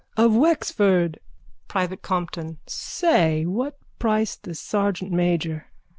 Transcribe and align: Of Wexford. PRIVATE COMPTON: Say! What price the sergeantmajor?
Of 0.17 0.35
Wexford. 0.35 1.19
PRIVATE 1.67 2.01
COMPTON: 2.01 2.57
Say! 2.65 3.45
What 3.45 3.77
price 3.99 4.35
the 4.35 4.53
sergeantmajor? 4.55 5.65